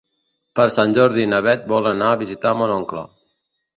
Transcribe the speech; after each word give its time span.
Per 0.59 0.65
Sant 0.77 0.95
Jordi 0.99 1.27
na 1.33 1.41
Beth 1.47 1.69
vol 1.75 1.91
anar 1.93 2.09
a 2.15 2.19
visitar 2.25 2.55
mon 2.63 2.77
oncle. 2.81 3.05